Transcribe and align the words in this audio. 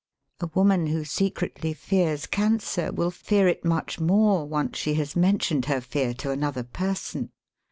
A 0.39 0.47
woman 0.55 0.87
who 0.87 1.03
secretly 1.03 1.75
fears 1.75 2.25
cancer 2.25 2.91
will 2.91 3.11
fear 3.11 3.47
it 3.47 3.63
much 3.63 3.99
more 3.99 4.47
once 4.47 4.75
she 4.79 4.95
has 4.95 5.15
mentioned 5.15 5.65
her 5.65 5.79
fear 5.79 6.15
to 6.15 6.31
another 6.31 6.63
person. 6.63 7.29